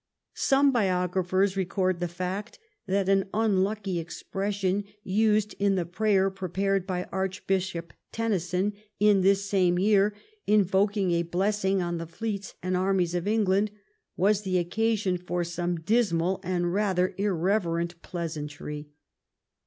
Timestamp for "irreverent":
17.19-18.01